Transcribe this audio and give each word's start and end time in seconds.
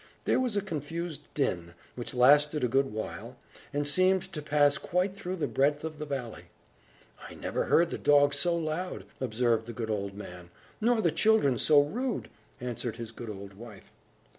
There 0.25 0.39
was 0.39 0.57
a 0.57 0.63
confused 0.63 1.31
din, 1.35 1.75
which 1.93 2.15
lasted 2.15 2.63
a 2.63 2.67
good 2.67 2.91
while, 2.91 3.35
and 3.71 3.87
seemed 3.87 4.33
to 4.33 4.41
pass 4.41 4.79
quite 4.79 5.15
through 5.15 5.35
the 5.35 5.45
breadth 5.47 5.83
of 5.83 5.99
the 5.99 6.07
valley. 6.07 6.45
"I 7.29 7.35
never 7.35 7.65
heard 7.65 7.91
the 7.91 7.99
dogs 7.99 8.37
so 8.39 8.55
loud!" 8.55 9.05
observed 9.19 9.67
the 9.67 9.73
good 9.73 9.91
old 9.91 10.15
man. 10.15 10.49
"Nor 10.81 11.01
the 11.03 11.11
children 11.11 11.59
so 11.59 11.79
rude!" 11.83 12.31
answered 12.59 12.95
his 12.95 13.11
good 13.11 13.29
old 13.29 13.53
wife. 13.53 13.91